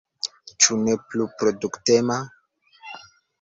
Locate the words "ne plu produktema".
0.87-2.17